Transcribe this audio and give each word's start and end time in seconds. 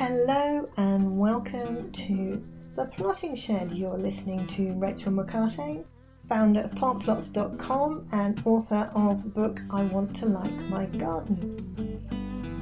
Hello 0.00 0.66
and 0.78 1.18
welcome 1.18 1.92
to 1.92 2.42
The 2.74 2.86
Plotting 2.86 3.34
Shed. 3.34 3.70
You're 3.72 3.98
listening 3.98 4.46
to 4.46 4.72
Rachel 4.72 5.12
McCartain, 5.12 5.84
founder 6.26 6.62
of 6.62 6.70
plantplots.com 6.70 8.08
and 8.10 8.40
author 8.46 8.90
of 8.94 9.22
the 9.22 9.28
book 9.28 9.60
I 9.68 9.82
Want 9.82 10.16
to 10.16 10.24
Like 10.24 10.54
My 10.70 10.86
Garden. 10.86 12.00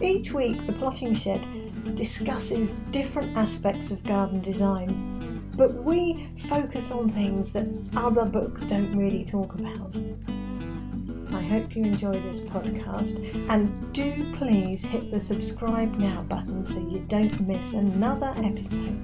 Each 0.02 0.32
week, 0.32 0.66
The 0.66 0.72
Plotting 0.72 1.14
Shed 1.14 1.94
discusses 1.94 2.74
different 2.90 3.36
aspects 3.36 3.92
of 3.92 4.02
garden 4.02 4.40
design, 4.40 5.52
but 5.56 5.72
we 5.84 6.30
focus 6.48 6.90
on 6.90 7.12
things 7.12 7.52
that 7.52 7.68
other 7.94 8.24
books 8.24 8.64
don't 8.64 8.98
really 8.98 9.24
talk 9.24 9.54
about. 9.54 9.94
Hope 11.48 11.74
you 11.74 11.82
enjoy 11.82 12.12
this 12.12 12.40
podcast 12.40 13.16
and 13.48 13.92
do 13.94 14.36
please 14.36 14.84
hit 14.84 15.10
the 15.10 15.18
subscribe 15.18 15.94
now 15.94 16.20
button 16.28 16.62
so 16.62 16.74
you 16.74 16.98
don't 17.08 17.40
miss 17.40 17.72
another 17.72 18.34
episode. 18.36 19.02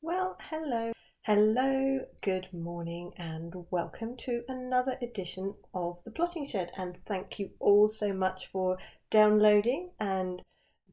Well, 0.00 0.38
hello. 0.48 0.92
Hello, 1.22 2.06
good 2.22 2.46
morning, 2.52 3.14
and 3.16 3.52
welcome 3.72 4.16
to 4.18 4.44
another 4.46 4.96
edition 5.02 5.56
of 5.74 5.98
The 6.04 6.12
Plotting 6.12 6.46
Shed. 6.46 6.70
And 6.76 6.98
thank 7.04 7.40
you 7.40 7.50
all 7.58 7.88
so 7.88 8.12
much 8.12 8.46
for 8.46 8.78
downloading 9.10 9.90
and 9.98 10.40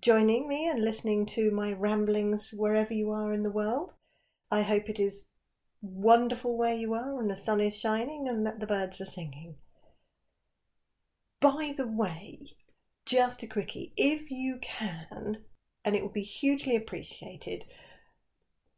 joining 0.02 0.48
me 0.48 0.68
and 0.68 0.84
listening 0.84 1.28
to 1.28 1.52
my 1.52 1.72
ramblings 1.72 2.50
wherever 2.52 2.96
you 2.96 3.12
are 3.12 3.32
in 3.32 3.44
the 3.44 3.52
world. 3.52 3.92
I 4.52 4.64
hope 4.64 4.90
it 4.90 5.00
is 5.00 5.26
wonderful 5.82 6.58
where 6.58 6.74
you 6.74 6.94
are 6.94 7.20
and 7.20 7.30
the 7.30 7.38
sun 7.38 7.62
is 7.62 7.78
shining 7.78 8.28
and 8.28 8.46
that 8.46 8.60
the 8.60 8.68
birds 8.68 9.00
are 9.02 9.06
singing. 9.06 9.56
By 11.40 11.74
the 11.76 11.88
way, 11.88 12.56
just 13.06 13.44
a 13.44 13.48
quickie, 13.48 13.94
if 13.96 14.32
you 14.32 14.58
can, 14.62 15.44
and 15.84 15.96
it 15.96 16.02
will 16.02 16.10
be 16.10 16.24
hugely 16.24 16.76
appreciated, 16.76 17.66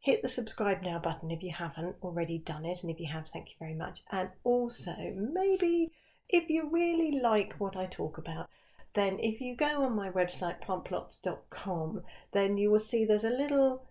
hit 0.00 0.22
the 0.22 0.28
subscribe 0.28 0.82
now 0.82 0.98
button 0.98 1.30
if 1.30 1.42
you 1.42 1.52
haven't 1.52 1.96
already 2.02 2.38
done 2.38 2.66
it, 2.66 2.82
and 2.82 2.90
if 2.90 3.00
you 3.00 3.06
have, 3.06 3.28
thank 3.28 3.48
you 3.48 3.56
very 3.58 3.74
much. 3.74 4.02
And 4.10 4.30
also, 4.44 4.94
maybe 5.16 5.92
if 6.28 6.50
you 6.50 6.68
really 6.70 7.12
like 7.12 7.54
what 7.54 7.76
I 7.76 7.86
talk 7.86 8.18
about, 8.18 8.50
then 8.94 9.18
if 9.20 9.40
you 9.40 9.56
go 9.56 9.82
on 9.82 9.94
my 9.94 10.10
website 10.10 10.62
plantplots.com, 10.62 12.02
then 12.32 12.58
you 12.58 12.70
will 12.70 12.80
see 12.80 13.04
there's 13.04 13.24
a 13.24 13.30
little 13.30 13.88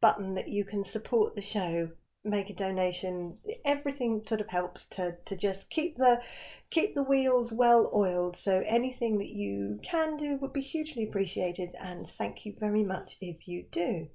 button 0.00 0.34
that 0.34 0.48
you 0.48 0.64
can 0.64 0.84
support 0.84 1.34
the 1.34 1.42
show 1.42 1.90
make 2.24 2.50
a 2.50 2.54
donation. 2.54 3.38
Everything 3.64 4.22
sort 4.26 4.40
of 4.40 4.48
helps 4.48 4.86
to 4.86 5.16
to 5.26 5.36
just 5.36 5.68
keep 5.70 5.96
the 5.96 6.22
keep 6.70 6.94
the 6.94 7.02
wheels 7.02 7.52
well 7.52 7.90
oiled. 7.94 8.36
So 8.36 8.64
anything 8.66 9.18
that 9.18 9.30
you 9.30 9.78
can 9.82 10.16
do 10.16 10.36
would 10.36 10.52
be 10.52 10.60
hugely 10.60 11.04
appreciated 11.04 11.74
and 11.80 12.10
thank 12.18 12.46
you 12.46 12.54
very 12.58 12.82
much 12.82 13.16
if 13.20 13.46
you 13.46 13.66
do. 13.70 14.08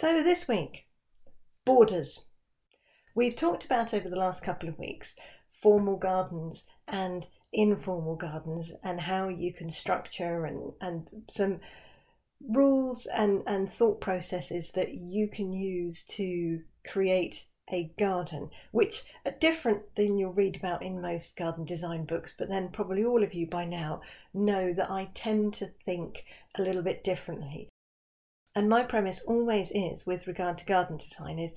So 0.00 0.22
this 0.22 0.48
week 0.48 0.86
borders. 1.64 2.24
We've 3.14 3.36
talked 3.36 3.64
about 3.64 3.94
over 3.94 4.08
the 4.08 4.16
last 4.16 4.42
couple 4.42 4.68
of 4.68 4.78
weeks 4.78 5.14
formal 5.50 5.96
gardens 5.96 6.64
and 6.88 7.26
informal 7.52 8.16
gardens 8.16 8.72
and 8.82 9.00
how 9.00 9.28
you 9.28 9.52
can 9.52 9.70
structure 9.70 10.44
and 10.44 10.72
and 10.80 11.06
some 11.30 11.60
rules 12.48 13.06
and, 13.06 13.42
and 13.46 13.70
thought 13.70 14.00
processes 14.00 14.70
that 14.74 14.94
you 14.94 15.28
can 15.28 15.52
use 15.52 16.02
to 16.04 16.62
create 16.86 17.46
a 17.70 17.92
garden, 17.98 18.50
which 18.72 19.02
are 19.24 19.32
different 19.32 19.94
than 19.96 20.18
you'll 20.18 20.32
read 20.32 20.56
about 20.56 20.82
in 20.82 21.00
most 21.00 21.36
garden 21.36 21.64
design 21.64 22.04
books, 22.04 22.34
but 22.36 22.48
then 22.48 22.68
probably 22.68 23.04
all 23.04 23.22
of 23.22 23.32
you 23.32 23.46
by 23.46 23.64
now 23.64 24.00
know 24.34 24.72
that 24.72 24.90
I 24.90 25.10
tend 25.14 25.54
to 25.54 25.70
think 25.84 26.24
a 26.56 26.62
little 26.62 26.82
bit 26.82 27.02
differently. 27.02 27.68
And 28.54 28.68
my 28.68 28.84
premise 28.84 29.20
always 29.22 29.70
is, 29.74 30.06
with 30.06 30.26
regard 30.26 30.58
to 30.58 30.64
garden 30.64 30.98
design, 30.98 31.38
is 31.38 31.54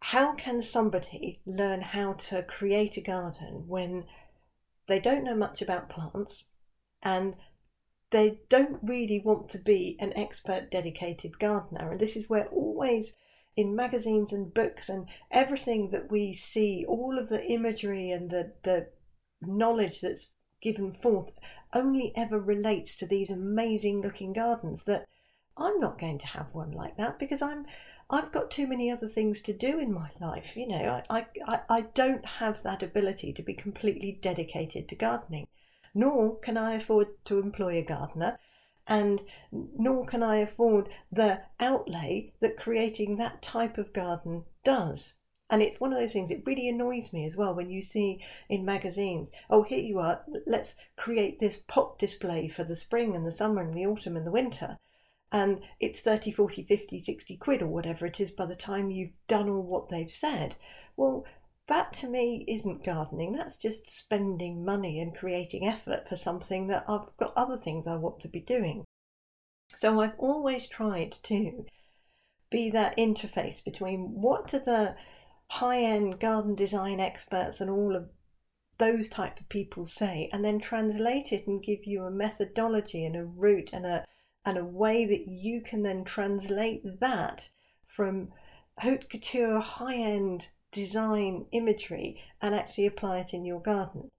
how 0.00 0.34
can 0.34 0.62
somebody 0.62 1.40
learn 1.46 1.80
how 1.80 2.14
to 2.14 2.42
create 2.42 2.96
a 2.96 3.00
garden 3.00 3.64
when 3.68 4.04
they 4.88 4.98
don't 4.98 5.24
know 5.24 5.36
much 5.36 5.62
about 5.62 5.88
plants 5.88 6.44
and 7.02 7.36
they 8.10 8.40
don't 8.48 8.78
really 8.82 9.20
want 9.20 9.48
to 9.48 9.58
be 9.58 9.96
an 10.00 10.12
expert 10.16 10.70
dedicated 10.70 11.38
gardener. 11.38 11.92
And 11.92 12.00
this 12.00 12.16
is 12.16 12.28
where 12.28 12.46
always 12.46 13.14
in 13.56 13.76
magazines 13.76 14.32
and 14.32 14.52
books 14.52 14.88
and 14.88 15.06
everything 15.30 15.90
that 15.90 16.10
we 16.10 16.32
see, 16.32 16.84
all 16.88 17.18
of 17.18 17.28
the 17.28 17.44
imagery 17.44 18.10
and 18.10 18.30
the, 18.30 18.52
the 18.62 18.88
knowledge 19.40 20.00
that's 20.00 20.28
given 20.60 20.92
forth 20.92 21.30
only 21.72 22.12
ever 22.16 22.38
relates 22.38 22.96
to 22.96 23.06
these 23.06 23.30
amazing 23.30 24.00
looking 24.00 24.32
gardens 24.32 24.84
that 24.84 25.06
I'm 25.56 25.78
not 25.78 25.98
going 25.98 26.18
to 26.18 26.26
have 26.26 26.52
one 26.52 26.72
like 26.72 26.96
that 26.96 27.18
because 27.18 27.42
I'm 27.42 27.66
I've 28.08 28.32
got 28.32 28.50
too 28.50 28.66
many 28.66 28.90
other 28.90 29.08
things 29.08 29.40
to 29.42 29.52
do 29.52 29.78
in 29.78 29.92
my 29.92 30.10
life. 30.20 30.56
You 30.56 30.66
know, 30.66 31.00
I, 31.08 31.26
I, 31.46 31.60
I 31.68 31.80
don't 31.82 32.26
have 32.26 32.62
that 32.64 32.82
ability 32.82 33.32
to 33.34 33.42
be 33.42 33.54
completely 33.54 34.18
dedicated 34.20 34.88
to 34.88 34.96
gardening 34.96 35.46
nor 35.94 36.38
can 36.38 36.56
I 36.56 36.74
afford 36.74 37.08
to 37.24 37.38
employ 37.38 37.78
a 37.78 37.82
gardener, 37.82 38.38
and 38.86 39.20
nor 39.52 40.06
can 40.06 40.22
I 40.22 40.36
afford 40.38 40.88
the 41.12 41.42
outlay 41.58 42.32
that 42.40 42.56
creating 42.56 43.16
that 43.16 43.42
type 43.42 43.78
of 43.78 43.92
garden 43.92 44.44
does. 44.64 45.14
And 45.48 45.62
it's 45.62 45.80
one 45.80 45.92
of 45.92 45.98
those 45.98 46.12
things, 46.12 46.30
it 46.30 46.46
really 46.46 46.68
annoys 46.68 47.12
me 47.12 47.24
as 47.24 47.36
well 47.36 47.54
when 47.54 47.70
you 47.70 47.82
see 47.82 48.22
in 48.48 48.64
magazines, 48.64 49.30
oh, 49.50 49.62
here 49.62 49.80
you 49.80 49.98
are, 49.98 50.24
let's 50.46 50.76
create 50.96 51.40
this 51.40 51.60
pot 51.66 51.98
display 51.98 52.46
for 52.46 52.62
the 52.62 52.76
spring 52.76 53.16
and 53.16 53.26
the 53.26 53.32
summer 53.32 53.60
and 53.60 53.74
the 53.74 53.84
autumn 53.84 54.16
and 54.16 54.24
the 54.24 54.30
winter. 54.30 54.78
And 55.32 55.60
it's 55.80 56.00
30, 56.00 56.30
40, 56.30 56.62
50, 56.64 57.02
60 57.02 57.36
quid 57.36 57.62
or 57.62 57.66
whatever 57.66 58.06
it 58.06 58.20
is 58.20 58.30
by 58.30 58.46
the 58.46 58.56
time 58.56 58.90
you've 58.90 59.12
done 59.26 59.48
all 59.48 59.62
what 59.62 59.88
they've 59.88 60.10
said. 60.10 60.54
Well, 60.96 61.24
that 61.70 61.92
to 61.92 62.08
me 62.08 62.44
isn't 62.48 62.84
gardening. 62.84 63.32
That's 63.32 63.56
just 63.56 63.88
spending 63.88 64.64
money 64.64 65.00
and 65.00 65.16
creating 65.16 65.66
effort 65.66 66.08
for 66.08 66.16
something 66.16 66.66
that 66.66 66.84
I've 66.88 67.16
got 67.16 67.32
other 67.36 67.56
things 67.56 67.86
I 67.86 67.94
want 67.94 68.18
to 68.20 68.28
be 68.28 68.40
doing. 68.40 68.84
So 69.76 70.00
I've 70.00 70.18
always 70.18 70.66
tried 70.66 71.12
to 71.22 71.64
be 72.50 72.70
that 72.70 72.96
interface 72.96 73.62
between 73.62 74.20
what 74.20 74.48
do 74.48 74.58
the 74.58 74.96
high 75.46 75.78
end 75.78 76.18
garden 76.18 76.56
design 76.56 76.98
experts 76.98 77.60
and 77.60 77.70
all 77.70 77.94
of 77.94 78.10
those 78.78 79.08
type 79.08 79.38
of 79.38 79.48
people 79.48 79.86
say 79.86 80.28
and 80.32 80.44
then 80.44 80.58
translate 80.58 81.32
it 81.32 81.46
and 81.46 81.62
give 81.62 81.84
you 81.84 82.02
a 82.02 82.10
methodology 82.10 83.04
and 83.04 83.14
a 83.14 83.24
route 83.24 83.70
and 83.72 83.86
a 83.86 84.04
and 84.44 84.58
a 84.58 84.64
way 84.64 85.04
that 85.04 85.28
you 85.28 85.60
can 85.60 85.84
then 85.84 86.02
translate 86.02 86.82
that 86.98 87.48
from 87.86 88.32
haute 88.78 89.08
couture 89.08 89.60
high 89.60 89.94
end 89.94 90.48
design 90.72 91.46
imagery 91.52 92.22
and 92.40 92.54
actually 92.54 92.86
apply 92.86 93.18
it 93.18 93.34
in 93.34 93.44
your 93.44 93.60
garden. 93.60 94.10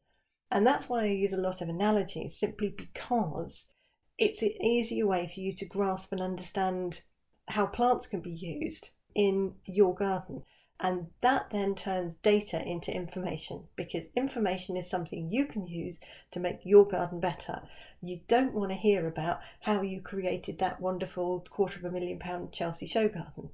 And 0.50 0.67
that's 0.67 0.89
why 0.89 1.03
I 1.03 1.07
use 1.07 1.31
a 1.31 1.38
lot 1.38 1.62
of 1.62 1.69
analogies, 1.69 2.38
simply 2.38 2.69
because 2.69 3.69
it's 4.17 4.41
an 4.41 4.62
easier 4.62 5.07
way 5.07 5.31
for 5.34 5.39
you 5.39 5.53
to 5.53 5.66
grasp 5.66 6.12
and 6.12 6.22
understand 6.22 7.01
how 7.47 7.67
plants 7.67 8.06
can 8.06 8.19
be 8.19 8.31
used 8.31 8.89
in 9.16 9.56
your 9.66 9.95
garden. 9.95 10.44
And 10.79 11.12
that 11.22 11.51
then 11.51 11.75
turns 11.75 12.16
data 12.16 12.62
into 12.62 12.94
information 12.94 13.68
because 13.75 14.07
information 14.16 14.75
is 14.75 14.89
something 14.89 15.31
you 15.31 15.45
can 15.45 15.68
use 15.68 16.00
to 16.31 16.39
make 16.39 16.66
your 16.66 16.85
garden 16.85 17.19
better. 17.19 17.62
You 18.01 18.22
don't 18.28 18.53
want 18.53 18.72
to 18.72 18.78
hear 18.78 19.07
about 19.07 19.39
how 19.62 19.83
you 19.83 20.01
created 20.01 20.59
that 20.59 20.81
wonderful 20.81 21.45
quarter 21.50 21.79
of 21.79 21.85
a 21.85 21.91
million 21.91 22.19
pound 22.19 22.51
Chelsea 22.51 22.88
show 22.88 23.07
garden 23.07 23.51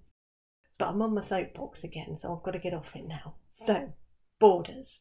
but 0.78 0.90
I'm 0.90 1.02
on 1.02 1.14
my 1.16 1.22
soapbox 1.22 1.84
again, 1.84 2.18
so 2.18 2.36
I've 2.36 2.44
got 2.44 2.52
to 2.52 2.60
get 2.60 2.74
off 2.74 2.96
it 2.96 3.08
now. 3.08 3.36
So, 3.50 3.94
borders. 4.40 5.00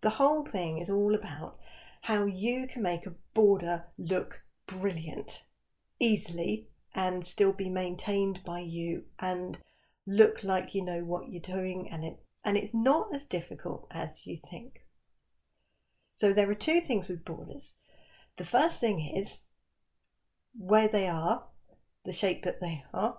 The 0.00 0.10
whole 0.10 0.44
thing 0.44 0.78
is 0.78 0.90
all 0.90 1.14
about 1.14 1.58
how 2.02 2.26
you 2.26 2.66
can 2.68 2.82
make 2.82 3.06
a 3.06 3.14
border 3.34 3.84
look 3.96 4.42
brilliant 4.66 5.42
easily 5.98 6.68
and 6.94 7.26
still 7.26 7.52
be 7.52 7.68
maintained 7.68 8.40
by 8.44 8.60
you 8.60 9.04
and 9.18 9.58
look 10.06 10.44
like 10.44 10.74
you 10.74 10.84
know 10.84 11.04
what 11.04 11.28
you're 11.28 11.40
doing 11.40 11.88
and 11.90 12.04
it 12.04 12.18
and 12.44 12.56
it's 12.56 12.72
not 12.72 13.14
as 13.14 13.26
difficult 13.26 13.86
as 13.90 14.26
you 14.26 14.36
think. 14.36 14.84
So 16.14 16.32
there 16.32 16.50
are 16.50 16.54
two 16.54 16.80
things 16.80 17.08
with 17.08 17.24
borders. 17.24 17.74
The 18.36 18.44
first 18.44 18.80
thing 18.80 19.00
is 19.00 19.40
where 20.56 20.88
they 20.88 21.08
are, 21.08 21.44
the 22.04 22.12
shape 22.12 22.44
that 22.44 22.60
they 22.60 22.84
are, 22.94 23.18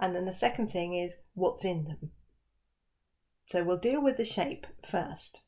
and 0.00 0.16
then 0.16 0.24
the 0.24 0.32
second 0.32 0.68
thing 0.68 0.94
is 0.94 1.14
what's 1.34 1.64
in 1.64 1.84
them. 1.84 2.10
So 3.48 3.62
we'll 3.62 3.76
deal 3.76 4.02
with 4.02 4.16
the 4.16 4.24
shape 4.24 4.66
first. 4.88 5.40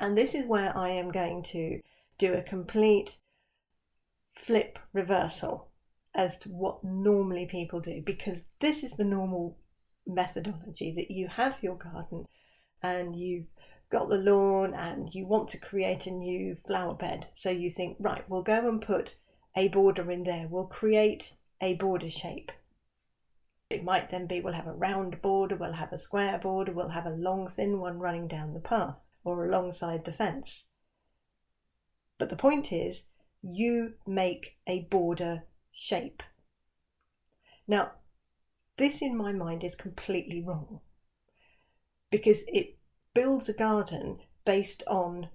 And 0.00 0.16
this 0.16 0.34
is 0.34 0.46
where 0.46 0.76
I 0.76 0.88
am 0.90 1.12
going 1.12 1.42
to 1.44 1.80
do 2.18 2.34
a 2.34 2.42
complete 2.42 3.18
flip 4.32 4.78
reversal 4.92 5.70
as 6.14 6.36
to 6.38 6.48
what 6.48 6.82
normally 6.82 7.46
people 7.46 7.80
do 7.80 8.02
because 8.04 8.44
this 8.58 8.82
is 8.82 8.92
the 8.92 9.04
normal 9.04 9.56
methodology 10.06 10.92
that 10.96 11.10
you 11.10 11.28
have 11.28 11.62
your 11.62 11.76
garden 11.76 12.24
and 12.82 13.14
you've 13.14 13.48
got 13.90 14.08
the 14.08 14.16
lawn 14.16 14.74
and 14.74 15.14
you 15.14 15.26
want 15.26 15.48
to 15.48 15.58
create 15.58 16.06
a 16.06 16.10
new 16.10 16.56
flower 16.66 16.94
bed. 16.94 17.28
So 17.34 17.50
you 17.50 17.70
think, 17.70 17.96
right, 18.00 18.28
we'll 18.28 18.42
go 18.42 18.68
and 18.68 18.80
put 18.80 19.16
a 19.56 19.68
border 19.68 20.10
in 20.10 20.24
there. 20.24 20.46
We'll 20.48 20.66
create 20.66 21.34
a 21.60 21.74
border 21.74 22.08
shape. 22.08 22.50
It 23.70 23.84
might 23.84 24.10
then 24.10 24.26
be 24.26 24.40
we'll 24.40 24.54
have 24.54 24.66
a 24.66 24.72
round 24.72 25.22
border, 25.22 25.54
we'll 25.54 25.74
have 25.74 25.92
a 25.92 25.98
square 25.98 26.38
border, 26.38 26.72
we'll 26.72 26.88
have 26.88 27.06
a 27.06 27.10
long 27.10 27.48
thin 27.48 27.78
one 27.78 28.00
running 28.00 28.26
down 28.26 28.52
the 28.52 28.60
path 28.60 29.00
or 29.22 29.46
alongside 29.46 30.04
the 30.04 30.12
fence. 30.12 30.64
But 32.18 32.30
the 32.30 32.36
point 32.36 32.72
is, 32.72 33.04
you 33.42 33.94
make 34.06 34.58
a 34.66 34.82
border 34.82 35.44
shape. 35.70 36.24
Now, 37.68 37.92
this 38.76 39.00
in 39.00 39.16
my 39.16 39.32
mind 39.32 39.62
is 39.62 39.76
completely 39.76 40.42
wrong 40.42 40.80
because 42.10 42.42
it 42.48 42.76
builds 43.14 43.48
a 43.48 43.52
garden 43.52 44.18
based 44.44 44.82
on 44.88 45.28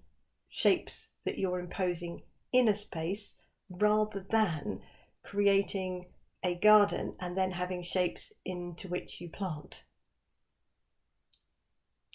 shapes 0.49 1.11
that 1.23 1.37
you're 1.37 1.59
imposing 1.59 2.23
in 2.51 2.67
a 2.67 2.75
space 2.75 3.35
rather 3.69 4.25
than 4.29 4.81
creating 5.23 6.07
a 6.45 6.53
garden 6.53 7.15
and 7.19 7.35
then 7.35 7.51
having 7.51 7.81
shapes 7.81 8.31
into 8.45 8.87
which 8.87 9.19
you 9.19 9.27
plant. 9.27 9.83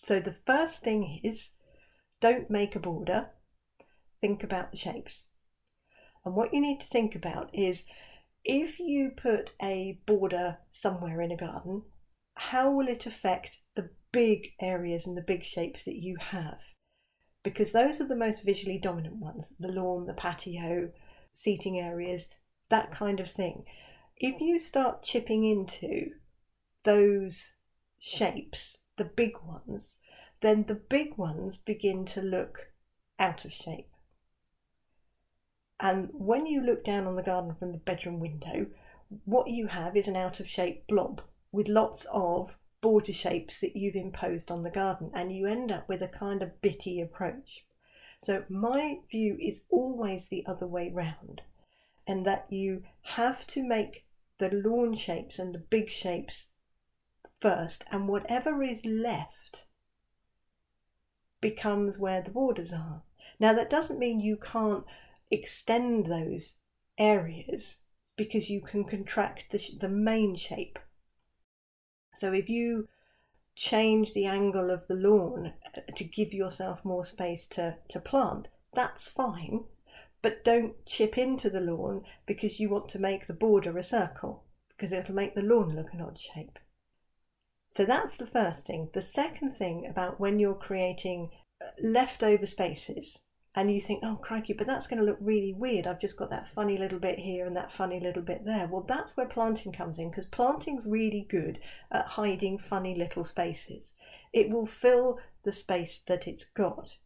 So 0.05 0.21
the 0.21 0.37
first 0.47 0.83
thing 0.83 1.21
is 1.25 1.51
don't 2.21 2.49
make 2.49 2.77
a 2.77 2.81
border, 2.81 3.31
think 4.21 4.45
about 4.45 4.71
the 4.71 4.77
shapes. 4.77 5.27
And 6.25 6.37
what 6.37 6.55
you 6.55 6.61
need 6.61 6.79
to 6.81 6.87
think 6.87 7.17
about 7.17 7.51
is 7.53 7.83
if 8.45 8.79
you 8.79 9.11
put 9.11 9.53
a 9.61 9.99
border 10.07 10.59
somewhere 10.71 11.21
in 11.21 11.33
a 11.33 11.37
garden, 11.37 11.83
how 12.37 12.71
will 12.71 12.87
it 12.87 13.07
affect 13.07 13.59
the 13.75 13.91
big 14.13 14.53
areas 14.61 15.07
and 15.07 15.17
the 15.17 15.23
big 15.23 15.43
shapes 15.43 15.83
that 15.83 15.97
you 15.97 16.17
have? 16.17 16.59
Because 17.43 17.73
those 17.73 18.01
are 18.01 18.07
the 18.07 18.15
most 18.15 18.45
visually 18.45 18.79
dominant 18.79 19.17
ones 19.17 19.49
the 19.59 19.73
lawn, 19.73 20.07
the 20.07 20.15
patio, 20.15 20.93
seating 21.33 21.81
areas, 21.81 22.29
that 22.69 22.93
kind 22.93 23.19
of 23.19 23.29
thing. 23.29 23.65
If 24.23 24.43
you 24.43 24.59
start 24.59 25.03
chipping 25.03 25.45
into 25.45 26.13
those 26.83 27.55
shapes, 27.99 28.77
the 28.97 29.07
big 29.07 29.39
ones, 29.43 29.97
then 30.43 30.65
the 30.65 30.75
big 30.75 31.17
ones 31.17 31.57
begin 31.57 32.05
to 32.05 32.21
look 32.21 32.71
out 33.19 33.47
of 33.47 33.53
shape. 33.55 33.89
And 35.81 36.11
when 36.13 36.45
you 36.45 36.61
look 36.61 36.85
down 36.85 37.07
on 37.07 37.17
the 37.17 37.23
garden 37.23 37.55
from 37.55 37.73
the 37.73 37.79
bedroom 37.79 38.21
window, 38.21 38.67
what 39.25 39.49
you 39.49 39.69
have 39.69 39.97
is 39.97 40.07
an 40.07 40.17
out 40.17 40.39
of 40.39 40.47
shape 40.47 40.87
blob 40.87 41.23
with 41.51 41.67
lots 41.67 42.05
of 42.13 42.59
border 42.83 43.15
shapes 43.15 43.59
that 43.61 43.75
you've 43.75 43.97
imposed 43.97 44.51
on 44.51 44.65
the 44.65 44.71
garden, 44.71 45.11
and 45.15 45.35
you 45.35 45.47
end 45.47 45.73
up 45.73 45.89
with 45.89 46.03
a 46.03 46.09
kind 46.09 46.43
of 46.43 46.61
bitty 46.61 47.01
approach. 47.01 47.65
So, 48.21 48.45
my 48.51 49.01
view 49.11 49.39
is 49.41 49.65
always 49.71 50.27
the 50.27 50.45
other 50.47 50.67
way 50.67 50.91
round, 50.91 51.41
and 52.07 52.27
that 52.27 52.53
you 52.53 52.85
have 53.01 53.47
to 53.47 53.63
make 53.63 54.05
the 54.41 54.51
lawn 54.51 54.95
shapes 54.95 55.39
and 55.39 55.55
the 55.55 55.59
big 55.59 55.91
shapes 55.91 56.49
first, 57.41 57.85
and 57.93 58.09
whatever 58.09 58.63
is 58.63 58.85
left 58.85 59.65
becomes 61.41 61.99
where 61.99 62.23
the 62.23 62.31
borders 62.31 62.73
are. 62.73 63.03
Now, 63.39 63.53
that 63.55 63.71
doesn't 63.71 63.99
mean 63.99 64.21
you 64.21 64.37
can't 64.37 64.85
extend 65.31 66.07
those 66.07 66.57
areas 66.99 67.77
because 68.17 68.51
you 68.51 68.61
can 68.61 68.85
contract 68.85 69.45
the, 69.51 69.59
sh- 69.59 69.79
the 69.81 69.89
main 69.89 70.35
shape. 70.35 70.79
So 72.15 72.33
if 72.33 72.51
you 72.51 72.89
change 73.57 74.13
the 74.13 74.27
angle 74.27 74.71
of 74.71 74.87
the 74.87 74.95
lawn 74.95 75.55
uh, 75.75 75.81
to 75.97 76.05
give 76.05 76.35
yourself 76.35 76.85
more 76.85 77.05
space 77.05 77.47
to, 77.49 77.77
to 77.89 78.01
plant, 78.01 78.49
that's 78.75 79.09
fine. 79.09 79.65
But 80.23 80.45
don't 80.45 80.85
chip 80.85 81.17
into 81.17 81.49
the 81.49 81.61
lawn 81.61 82.05
because 82.27 82.61
you 82.61 82.69
want 82.69 82.89
to 82.91 82.99
make 82.99 83.27
the 83.27 83.33
border 83.33 83.77
a 83.79 83.83
circle 83.83 84.45
because 84.69 84.93
it'll 84.93 85.15
make 85.15 85.35
the 85.35 85.43
lawn 85.43 85.75
look 85.77 85.93
an 85.93 86.01
odd 86.01 86.19
shape. 86.19 86.59
So 87.73 87.85
that's 87.85 88.17
the 88.17 88.27
first 88.27 88.65
thing. 88.67 88.91
The 88.93 89.03
second 89.03 89.57
thing 89.57 89.87
about 89.87 90.19
when 90.19 90.39
you're 90.39 90.55
creating 90.55 91.31
uh, 91.63 91.71
leftover 91.83 92.45
spaces 92.47 93.21
and 93.55 93.73
you 93.73 93.81
think, 93.81 94.05
oh 94.05 94.17
crikey, 94.17 94.53
but 94.53 94.67
that's 94.67 94.87
going 94.87 94.99
to 94.99 95.05
look 95.05 95.19
really 95.21 95.53
weird. 95.53 95.87
I've 95.87 96.01
just 96.01 96.17
got 96.17 96.31
that 96.31 96.49
funny 96.49 96.77
little 96.77 96.99
bit 96.99 97.19
here 97.19 97.47
and 97.47 97.57
that 97.57 97.73
funny 97.73 98.01
little 98.01 98.23
bit 98.23 98.45
there. 98.45 98.67
Well, 98.67 98.85
that's 98.87 99.17
where 99.17 99.27
planting 99.27 99.73
comes 99.73 99.99
in 99.99 100.11
because 100.11 100.27
planting's 100.27 100.85
really 100.85 101.27
good 101.29 101.59
at 101.91 102.07
hiding 102.07 102.59
funny 102.59 102.95
little 102.95 103.25
spaces. 103.25 103.93
It 104.33 104.51
will 104.51 104.67
fill 104.67 105.19
the 105.45 105.53
space 105.53 106.01
that 106.07 106.27
it's 106.27 106.45
got. 106.55 106.97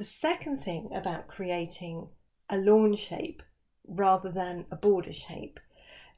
The 0.00 0.06
second 0.06 0.64
thing 0.64 0.94
about 0.94 1.28
creating 1.28 2.08
a 2.48 2.56
lawn 2.56 2.96
shape 2.96 3.42
rather 3.86 4.32
than 4.32 4.64
a 4.70 4.76
border 4.76 5.12
shape 5.12 5.60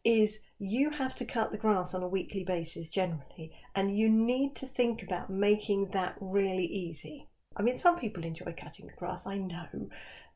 is 0.05 0.39
you 0.61 0.91
have 0.91 1.17
to 1.17 1.25
cut 1.25 1.51
the 1.51 1.59
grass 1.59 1.93
on 1.93 2.05
a 2.05 2.07
weekly 2.09 2.45
basis 2.45 2.89
generally, 2.89 3.53
and 3.75 3.99
you 3.99 4.09
need 4.09 4.55
to 4.55 4.69
think 4.69 5.03
about 5.03 5.31
making 5.31 5.91
that 5.91 6.15
really 6.21 6.65
easy 6.65 7.27
I 7.57 7.63
mean, 7.63 7.77
some 7.77 7.99
people 7.99 8.23
enjoy 8.23 8.55
cutting 8.57 8.87
the 8.87 8.93
grass, 8.93 9.27
I 9.27 9.39
know, 9.39 9.89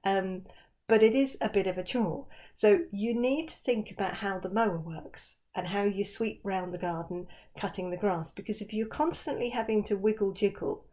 um, 0.02 0.46
but 0.88 1.04
it 1.04 1.14
is 1.14 1.38
a 1.40 1.48
bit 1.48 1.68
of 1.68 1.78
a 1.78 1.84
chore. 1.84 2.26
So 2.54 2.80
you 2.90 3.14
need 3.14 3.48
to 3.50 3.58
think 3.58 3.92
about 3.92 4.14
how 4.14 4.40
the 4.40 4.50
mower 4.50 4.78
works 4.78 5.36
and 5.54 5.68
how 5.68 5.84
you 5.84 6.04
sweep 6.04 6.40
round 6.42 6.74
the 6.74 6.78
garden 6.78 7.28
cutting 7.56 7.90
the 7.90 7.96
grass 7.96 8.32
because 8.32 8.60
if 8.60 8.74
you're 8.74 8.88
constantly 8.88 9.50
having 9.50 9.84
to 9.84 9.96
wiggle 9.96 10.32
jiggle 10.32 10.84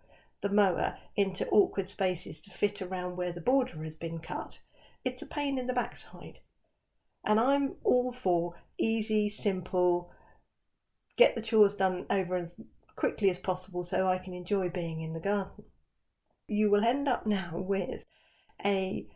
the 0.43 0.49
mower 0.49 0.99
into 1.15 1.49
awkward 1.49 1.89
spaces 1.89 2.39
to 2.41 2.51
fit 2.51 2.83
around 2.83 3.17
where 3.17 3.31
the 3.31 3.41
border 3.41 3.83
has 3.83 3.95
been 3.95 4.19
cut, 4.19 4.59
it's 5.03 5.23
a 5.23 5.25
pain 5.25 5.57
in 5.57 5.65
the 5.65 5.73
backside. 5.73 6.41
And 7.25 7.39
I'm 7.39 7.77
all 7.83 8.11
for 8.11 8.61
easy, 8.77 9.27
simple, 9.29 10.11
get 11.17 11.33
the 11.33 11.41
chores 11.41 11.73
done 11.73 12.05
over 12.11 12.35
as 12.35 12.51
quickly 12.95 13.31
as 13.31 13.39
possible 13.39 13.83
so 13.83 14.07
I 14.07 14.19
can 14.19 14.35
enjoy 14.35 14.69
being 14.69 15.01
in 15.01 15.13
the 15.13 15.19
garden 15.19 15.65
you 16.47 16.69
will 16.69 16.83
end 16.83 17.07
up 17.07 17.25
now 17.25 17.51
with 17.57 18.05
a 18.63 19.07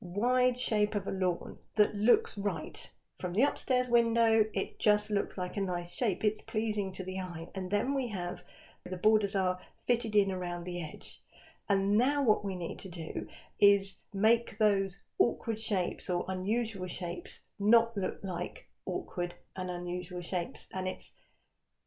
wide 0.00 0.58
shape 0.58 0.94
of 0.94 1.06
a 1.06 1.10
lawn 1.10 1.58
that 1.76 1.94
looks 1.94 2.36
right. 2.38 2.90
From 3.18 3.34
the 3.34 3.42
upstairs 3.42 3.88
window, 3.88 4.46
it 4.52 4.80
just 4.80 5.10
looks 5.10 5.38
like 5.38 5.56
a 5.56 5.60
nice 5.60 5.94
shape. 5.94 6.24
It's 6.24 6.42
pleasing 6.42 6.90
to 6.92 7.04
the 7.04 7.20
eye. 7.20 7.48
And 7.54 7.70
then 7.70 7.94
we 7.94 8.08
have 8.08 8.42
the 8.84 8.96
borders 8.96 9.36
are 9.36 9.60
fitted 9.86 10.14
in 10.14 10.30
around 10.30 10.64
the 10.64 10.82
edge. 10.82 11.22
And 11.68 11.96
now 11.96 12.22
what 12.22 12.44
we 12.44 12.56
need 12.56 12.78
to 12.80 12.88
do 12.88 13.28
is 13.58 13.98
make 14.12 14.58
those 14.58 15.02
awkward 15.18 15.60
shapes 15.60 16.10
or 16.10 16.24
unusual 16.28 16.86
shapes 16.86 17.40
not 17.58 17.96
look 17.96 18.18
like 18.22 18.68
awkward 18.84 19.34
and 19.56 19.70
unusual 19.70 20.20
shapes. 20.20 20.66
And 20.72 20.88
it's 20.88 21.12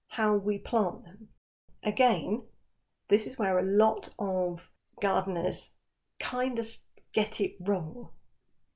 how 0.08 0.36
we 0.36 0.58
plant 0.58 1.04
them. 1.04 1.30
Again, 1.84 2.44
this 3.10 3.28
is 3.28 3.38
where 3.38 3.60
a 3.60 3.64
lot 3.64 4.10
of 4.18 4.70
gardeners 5.02 5.70
kind 6.20 6.58
of 6.58 6.78
get 7.14 7.40
it 7.40 7.56
wrong 7.60 8.10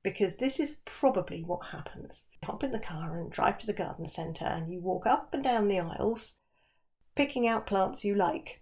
because 0.02 0.36
this 0.36 0.60
is 0.60 0.78
probably 0.84 1.42
what 1.42 1.66
happens. 1.66 2.24
Hop 2.44 2.62
in 2.62 2.72
the 2.72 2.78
car 2.78 3.18
and 3.18 3.30
drive 3.30 3.58
to 3.58 3.66
the 3.66 3.72
garden 3.72 4.08
centre 4.08 4.44
and 4.44 4.72
you 4.72 4.80
walk 4.80 5.06
up 5.06 5.34
and 5.34 5.42
down 5.42 5.68
the 5.68 5.80
aisles 5.80 6.34
picking 7.14 7.46
out 7.46 7.66
plants 7.66 8.04
you 8.04 8.14
like 8.14 8.59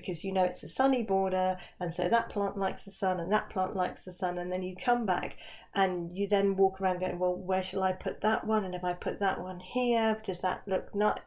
because 0.00 0.24
you 0.24 0.32
know 0.32 0.44
it's 0.44 0.62
a 0.62 0.68
sunny 0.68 1.02
border 1.02 1.56
and 1.80 1.92
so 1.92 2.08
that 2.08 2.28
plant 2.28 2.56
likes 2.56 2.84
the 2.84 2.90
sun 2.90 3.18
and 3.20 3.32
that 3.32 3.48
plant 3.50 3.74
likes 3.74 4.04
the 4.04 4.12
sun 4.12 4.38
and 4.38 4.52
then 4.52 4.62
you 4.62 4.74
come 4.76 5.06
back 5.06 5.36
and 5.74 6.16
you 6.16 6.26
then 6.26 6.56
walk 6.56 6.80
around 6.80 7.00
going 7.00 7.18
well 7.18 7.34
where 7.34 7.62
shall 7.62 7.82
I 7.82 7.92
put 7.92 8.20
that 8.20 8.46
one 8.46 8.64
and 8.64 8.74
if 8.74 8.84
I 8.84 8.92
put 8.92 9.20
that 9.20 9.40
one 9.40 9.60
here 9.60 10.20
does 10.24 10.40
that 10.40 10.62
look 10.66 10.94
not 10.94 11.20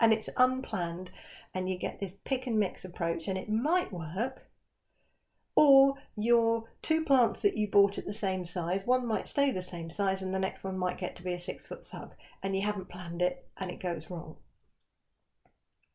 and 0.00 0.12
it's 0.12 0.28
unplanned 0.36 1.10
and 1.54 1.68
you 1.68 1.78
get 1.78 2.00
this 2.00 2.14
pick 2.24 2.46
and 2.46 2.58
mix 2.58 2.84
approach 2.84 3.28
and 3.28 3.38
it 3.38 3.48
might 3.48 3.92
work 3.92 4.42
or 5.54 5.94
your 6.16 6.64
two 6.80 7.04
plants 7.04 7.40
that 7.42 7.56
you 7.56 7.68
bought 7.68 7.98
at 7.98 8.06
the 8.06 8.12
same 8.12 8.46
size, 8.46 8.86
one 8.86 9.06
might 9.06 9.28
stay 9.28 9.50
the 9.50 9.60
same 9.60 9.90
size 9.90 10.22
and 10.22 10.34
the 10.34 10.38
next 10.38 10.64
one 10.64 10.78
might 10.78 10.96
get 10.96 11.14
to 11.16 11.22
be 11.22 11.34
a 11.34 11.38
six 11.38 11.66
foot 11.66 11.84
thug, 11.84 12.14
and 12.42 12.56
you 12.56 12.62
haven't 12.62 12.88
planned 12.88 13.20
it 13.20 13.46
and 13.58 13.70
it 13.70 13.78
goes 13.78 14.08
wrong. 14.08 14.36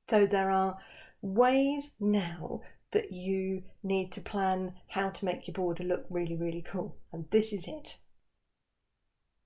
So 0.09 0.25
there 0.25 0.51
are 0.51 0.77
ways 1.21 1.91
now 1.99 2.61
that 2.91 3.11
you 3.11 3.63
need 3.83 4.11
to 4.13 4.21
plan 4.21 4.73
how 4.89 5.09
to 5.09 5.25
make 5.25 5.47
your 5.47 5.53
border 5.53 5.83
look 5.83 6.05
really, 6.09 6.35
really 6.35 6.61
cool, 6.61 6.97
and 7.11 7.25
this 7.31 7.51
is 7.51 7.65
it. 7.67 7.97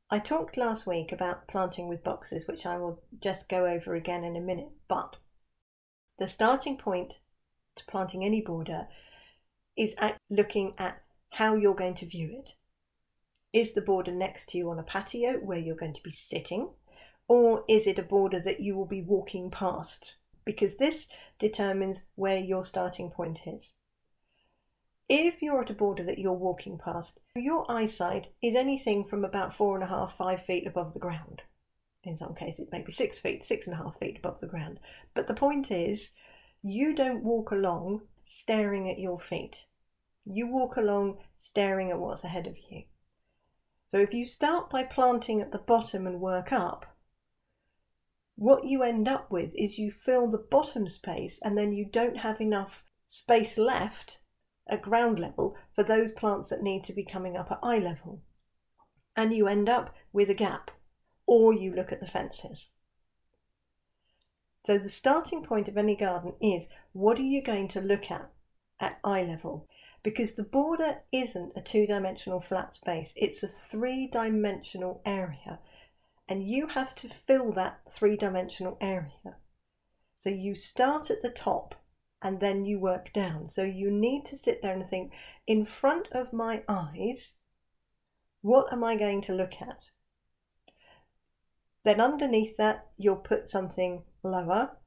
I 0.09 0.19
talked 0.19 0.57
last 0.57 0.85
week 0.85 1.11
about 1.11 1.47
planting 1.47 1.87
with 1.87 2.03
boxes, 2.03 2.45
which 2.45 2.65
I 2.65 2.77
will 2.77 3.01
just 3.19 3.47
go 3.47 3.65
over 3.65 3.95
again 3.95 4.23
in 4.23 4.35
a 4.35 4.41
minute, 4.41 4.71
but 4.87 5.15
the 6.19 6.27
starting 6.27 6.77
point 6.77 7.17
to 7.75 7.85
planting 7.85 8.23
any 8.23 8.41
border 8.41 8.87
is 9.77 9.95
at 9.97 10.17
looking 10.29 10.73
at 10.77 11.01
how 11.29 11.55
you're 11.55 11.73
going 11.73 11.95
to 11.95 12.05
view 12.05 12.29
it. 12.43 12.51
Is 13.53 13.73
the 13.73 13.81
border 13.81 14.11
next 14.11 14.49
to 14.49 14.57
you 14.57 14.69
on 14.69 14.79
a 14.79 14.83
patio 14.83 15.39
where 15.39 15.57
you're 15.57 15.75
going 15.75 15.93
to 15.93 16.03
be 16.03 16.11
sitting? 16.11 16.69
Or 17.27 17.63
is 17.67 17.87
it 17.87 17.97
a 17.97 18.03
border 18.03 18.39
that 18.41 18.59
you 18.59 18.75
will 18.75 18.85
be 18.85 19.01
walking 19.01 19.49
past 19.49 20.15
because 20.45 20.77
this 20.77 21.07
determines 21.39 22.03
where 22.15 22.39
your 22.39 22.63
starting 22.63 23.11
point 23.11 23.41
is. 23.45 23.73
If 25.09 25.41
you're 25.41 25.61
at 25.61 25.69
a 25.69 25.73
border 25.73 26.03
that 26.03 26.19
you're 26.19 26.31
walking 26.31 26.77
past, 26.77 27.19
your 27.35 27.69
eyesight 27.69 28.29
is 28.41 28.55
anything 28.55 29.03
from 29.03 29.25
about 29.25 29.53
four 29.53 29.75
and 29.75 29.83
a 29.83 29.87
half, 29.87 30.15
five 30.15 30.45
feet 30.45 30.65
above 30.65 30.93
the 30.93 30.99
ground. 30.99 31.41
In 32.03 32.17
some 32.17 32.33
cases, 32.33 32.69
maybe 32.71 32.91
six 32.91 33.19
feet, 33.19 33.45
six 33.45 33.67
and 33.67 33.73
a 33.73 33.77
half 33.77 33.99
feet 33.99 34.17
above 34.17 34.39
the 34.39 34.47
ground. 34.47 34.79
But 35.13 35.27
the 35.27 35.33
point 35.33 35.69
is, 35.69 36.11
you 36.63 36.95
don't 36.95 37.23
walk 37.23 37.51
along 37.51 38.01
staring 38.25 38.89
at 38.89 38.99
your 38.99 39.19
feet. 39.19 39.65
You 40.25 40.47
walk 40.47 40.77
along 40.77 41.19
staring 41.37 41.91
at 41.91 41.99
what's 41.99 42.23
ahead 42.23 42.47
of 42.47 42.57
you. 42.69 42.83
So 43.87 43.97
if 43.97 44.13
you 44.13 44.25
start 44.25 44.69
by 44.69 44.83
planting 44.83 45.41
at 45.41 45.51
the 45.51 45.59
bottom 45.59 46.07
and 46.07 46.21
work 46.21 46.53
up, 46.53 46.85
what 48.41 48.65
you 48.65 48.81
end 48.81 49.07
up 49.07 49.29
with 49.29 49.51
is 49.53 49.77
you 49.77 49.91
fill 49.91 50.25
the 50.25 50.39
bottom 50.39 50.89
space 50.89 51.37
and 51.43 51.55
then 51.55 51.71
you 51.71 51.85
don't 51.85 52.17
have 52.17 52.41
enough 52.41 52.83
space 53.05 53.55
left 53.55 54.17
at 54.67 54.81
ground 54.81 55.19
level 55.19 55.55
for 55.75 55.83
those 55.83 56.11
plants 56.13 56.49
that 56.49 56.63
need 56.63 56.83
to 56.83 56.91
be 56.91 57.03
coming 57.03 57.37
up 57.37 57.51
at 57.51 57.59
eye 57.61 57.77
level. 57.77 58.19
And 59.15 59.31
you 59.31 59.47
end 59.47 59.69
up 59.69 59.95
with 60.11 60.27
a 60.27 60.33
gap, 60.33 60.71
or 61.27 61.53
you 61.53 61.71
look 61.71 61.91
at 61.91 61.99
the 61.99 62.07
fences. 62.07 62.69
So 64.65 64.79
the 64.79 64.89
starting 64.89 65.43
point 65.43 65.67
of 65.67 65.77
any 65.77 65.95
garden 65.95 66.33
is 66.41 66.67
what 66.93 67.19
are 67.19 67.21
you 67.21 67.43
going 67.43 67.67
to 67.67 67.79
look 67.79 68.09
at 68.09 68.31
at 68.79 68.97
eye 69.03 69.21
level? 69.21 69.67
Because 70.01 70.31
the 70.31 70.41
border 70.41 70.97
isn't 71.13 71.53
a 71.55 71.61
two 71.61 71.85
dimensional 71.85 72.41
flat 72.41 72.75
space, 72.75 73.13
it's 73.15 73.43
a 73.43 73.47
three 73.47 74.07
dimensional 74.07 75.03
area. 75.05 75.59
And 76.31 76.47
you 76.47 76.67
have 76.67 76.95
to 76.95 77.09
fill 77.09 77.51
that 77.55 77.81
three 77.91 78.15
dimensional 78.15 78.77
area. 78.79 79.35
So 80.15 80.29
you 80.29 80.55
start 80.55 81.09
at 81.09 81.21
the 81.21 81.29
top 81.29 81.75
and 82.21 82.39
then 82.39 82.63
you 82.63 82.79
work 82.79 83.11
down. 83.11 83.49
So 83.49 83.63
you 83.63 83.91
need 83.91 84.23
to 84.27 84.37
sit 84.37 84.61
there 84.61 84.71
and 84.73 84.89
think 84.89 85.11
in 85.45 85.65
front 85.65 86.07
of 86.13 86.31
my 86.31 86.63
eyes, 86.69 87.33
what 88.39 88.71
am 88.71 88.81
I 88.81 88.95
going 88.95 89.19
to 89.23 89.33
look 89.33 89.61
at? 89.61 89.89
Then 91.83 91.99
underneath 91.99 92.55
that, 92.55 92.87
you'll 92.97 93.17
put 93.17 93.49
something 93.49 94.03
lower, 94.23 94.77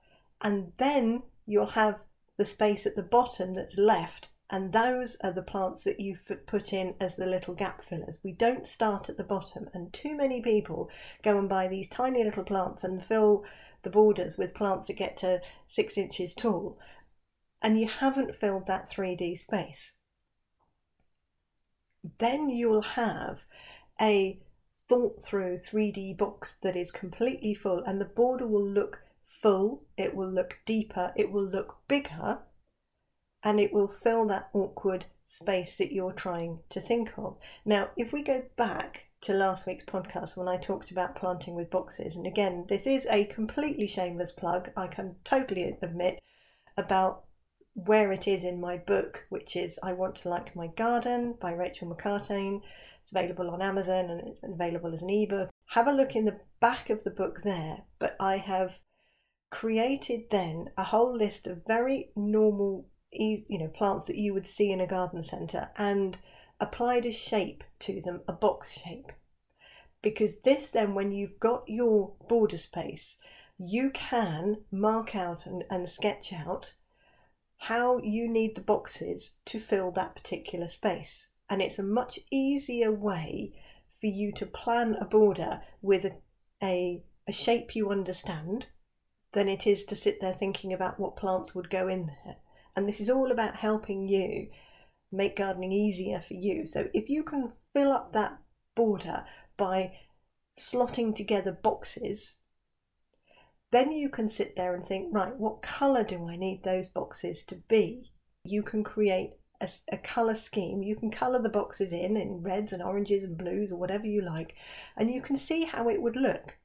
and 0.41 0.73
then 0.79 1.25
you'll 1.45 1.67
have 1.67 2.01
the 2.39 2.47
space 2.47 2.87
at 2.87 2.97
the 2.97 3.03
bottom 3.03 3.53
that's 3.53 3.77
left. 3.77 4.29
And 4.51 4.73
those 4.73 5.17
are 5.23 5.33
the 5.33 5.43
plants 5.43 5.85
that 5.85 6.01
you 6.01 6.19
put 6.47 6.73
in 6.73 6.95
as 7.01 7.17
the 7.17 7.27
little 7.27 7.55
gap 7.55 7.85
fillers. 7.85 8.19
We 8.23 8.33
don't 8.33 8.69
start 8.69 9.09
at 9.09 9.17
the 9.17 9.25
bottom, 9.25 9.69
and 9.73 9.93
too 9.93 10.15
many 10.15 10.41
people 10.43 10.91
go 11.23 11.39
and 11.39 11.49
buy 11.49 11.67
these 11.69 11.89
tiny 11.89 12.23
little 12.23 12.45
plants 12.45 12.85
and 12.85 13.05
fill 13.05 13.45
the 13.83 13.91
borders 13.91 14.37
with 14.37 14.55
plants 14.55 14.87
that 14.87 14.95
get 14.95 15.17
to 15.19 15.41
six 15.67 15.97
inches 15.99 16.35
tall 16.35 16.79
and 17.65 17.81
you 17.81 17.87
haven't 17.87 18.37
filled 18.37 18.67
that 18.67 18.91
3D 18.91 19.39
space, 19.39 19.93
then 22.19 22.51
you'll 22.51 22.83
have 22.83 23.41
a 23.99 24.39
thought 24.87 25.23
through 25.23 25.55
3D 25.55 26.15
box 26.19 26.57
that 26.63 26.77
is 26.77 26.93
completely 26.93 27.55
full, 27.55 27.83
and 27.85 27.99
the 27.99 28.05
border 28.05 28.47
will 28.47 28.63
look 28.67 29.03
full, 29.25 29.83
it 29.97 30.15
will 30.15 30.29
look 30.29 30.59
deeper, 30.67 31.11
it 31.17 31.33
will 31.33 31.47
look 31.47 31.79
bigger, 31.89 32.39
and 33.45 33.61
it 33.61 33.73
will 33.73 33.87
fill 33.87 34.27
that 34.27 34.49
awkward 34.55 35.05
space 35.27 35.77
that 35.77 35.93
you're 35.93 36.13
trying 36.13 36.59
to 36.71 36.81
think 36.81 37.13
of. 37.19 37.37
Now, 37.65 37.91
if 37.97 38.13
we 38.13 38.23
go 38.23 38.43
back 38.57 39.05
to 39.21 39.35
last 39.35 39.67
week's 39.67 39.85
podcast 39.85 40.37
when 40.37 40.49
I 40.49 40.57
talked 40.57 40.91
about 40.91 41.15
planting 41.15 41.55
with 41.55 41.71
boxes, 41.71 42.17
and 42.17 42.27
again, 42.27 42.65
this 42.69 42.87
is 42.87 43.07
a 43.11 43.27
completely 43.27 43.87
shameless 43.87 44.33
plug, 44.33 44.71
I 44.77 44.87
can 44.87 45.17
totally 45.25 45.77
admit 45.83 46.21
about 46.77 47.25
where 47.75 48.13
it 48.13 48.27
is 48.27 48.45
in 48.45 48.61
my 48.61 48.79
book, 48.79 49.27
which 49.29 49.57
is 49.57 49.79
I 49.83 49.93
Want 49.93 50.17
to 50.17 50.29
Like 50.29 50.57
My 50.57 50.69
Garden 50.69 51.35
by 51.41 51.53
Rachel 51.53 51.95
McCartain. 51.95 52.63
It's 53.03 53.13
available 53.13 53.51
on 53.51 53.61
Amazon 53.61 54.37
and 54.43 54.55
available 54.55 54.95
as 54.95 55.03
an 55.03 55.11
ebook. 55.11 55.51
Have 55.67 55.89
a 55.89 55.93
look 55.93 56.17
in 56.17 56.25
the 56.25 56.41
back 56.61 56.89
of 56.89 57.05
the 57.05 57.11
book 57.11 57.43
there, 57.43 57.83
but 57.99 58.17
I 58.19 58.39
have 58.39 58.79
created 59.51 60.31
then 60.31 60.71
a 60.79 60.85
whole 60.85 61.17
list 61.17 61.47
of 61.47 61.67
very 61.67 62.11
normal 62.17 62.87
you 63.21 63.59
know 63.59 63.69
plants 63.69 64.07
that 64.07 64.17
you 64.17 64.35
would 64.35 64.47
see 64.47 64.71
in 64.71 64.81
a 64.81 64.87
garden 64.87 65.23
centre 65.23 65.71
and 65.77 66.19
applied 66.61 67.07
a 67.07 67.13
shape 67.13 67.65
to 67.81 68.01
them, 68.01 68.23
a 68.29 68.33
box 68.33 68.73
shape. 68.73 69.13
Because 70.03 70.41
this 70.41 70.71
then 70.71 70.95
when 70.95 71.13
you've 71.13 71.41
got 71.41 71.65
your 71.67 72.15
border 72.29 72.59
space, 72.59 73.17
you 73.59 73.91
can 73.91 74.65
mark 74.71 75.15
out 75.15 75.47
and, 75.47 75.65
and 75.71 75.89
sketch 75.89 76.33
out 76.33 76.75
how 77.59 77.99
you 77.99 78.29
need 78.29 78.55
the 78.55 78.61
boxes 78.61 79.31
to 79.47 79.59
fill 79.59 79.91
that 79.93 80.15
particular 80.15 80.69
space. 80.69 81.27
And 81.49 81.63
it's 81.63 81.79
a 81.79 81.83
much 81.83 82.19
easier 82.31 82.93
way 82.93 83.53
for 84.01 84.07
you 84.07 84.33
to 84.33 84.47
plan 84.47 84.97
a 85.01 85.05
border 85.05 85.63
with 85.81 86.05
a, 86.05 86.17
a, 86.63 87.03
a 87.27 87.33
shape 87.33 87.75
you 87.75 87.91
understand 87.91 88.67
than 89.33 89.49
it 89.49 89.67
is 89.67 89.85
to 89.85 89.97
sit 89.97 90.21
there 90.21 90.35
thinking 90.35 90.73
about 90.73 90.99
what 90.99 91.17
plants 91.17 91.55
would 91.55 91.71
go 91.71 91.89
in 91.89 92.07
there. 92.07 92.37
And 92.77 92.89
this 92.89 93.01
is 93.01 93.11
all 93.11 93.31
about 93.31 93.57
helping 93.57 94.09
you 94.09 94.49
make 95.13 95.37
gardening 95.37 95.73
easier 95.73 96.21
for 96.21 96.35
you. 96.35 96.67
So 96.67 96.89
if 96.93 97.09
you 97.09 97.23
can 97.23 97.53
fill 97.73 97.93
up 97.93 98.13
that 98.13 98.39
border 98.75 99.25
by 99.57 99.93
slotting 100.59 101.15
together 101.15 101.53
boxes 101.53 102.37
then 103.75 103.91
you 103.91 104.09
can 104.09 104.29
sit 104.29 104.55
there 104.55 104.73
and 104.73 104.87
think, 104.87 105.09
right, 105.13 105.37
what 105.37 105.61
colour 105.61 106.05
do 106.05 106.29
I 106.29 106.37
need 106.37 106.63
those 106.63 106.87
boxes 106.87 107.43
to 107.47 107.57
be? 107.67 108.13
You 108.45 108.63
can 108.63 108.85
create 108.85 109.33
a, 109.61 109.69
a 109.91 109.99
colour 109.99 110.37
scheme. 110.37 110.85
You 110.85 110.95
can 110.95 111.11
colour 111.11 111.43
the 111.43 111.49
boxes 111.49 111.91
in 111.91 112.17
in 112.17 112.41
reds 112.41 112.73
and 112.73 112.81
oranges 112.81 113.25
and 113.25 113.37
blues 113.37 113.73
or 113.73 113.77
whatever 113.77 114.07
you 114.07 114.23
like, 114.23 114.55
and 114.97 115.11
you 115.11 115.21
can 115.21 115.37
see 115.37 115.65
how 115.65 115.89
it 115.89 116.01
would 116.01 116.15
look. 116.15 116.57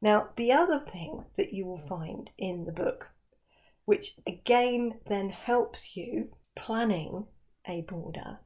Now, 0.00 0.30
the 0.36 0.50
other 0.50 0.80
thing 0.80 1.26
that 1.36 1.52
you 1.52 1.66
will 1.66 1.86
find 1.86 2.30
in 2.38 2.64
the 2.64 2.72
book, 2.72 3.10
which 3.84 4.14
again 4.26 5.00
then 5.06 5.30
helps 5.30 5.96
you 5.96 6.30
planning 6.54 7.26
a 7.66 7.82
border, 7.82 8.38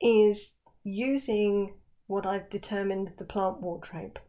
is 0.00 0.52
using 0.84 1.74
what 2.06 2.26
I've 2.26 2.50
determined 2.50 3.12
the 3.18 3.24
plant 3.24 3.60
wardrobe. 3.60 4.20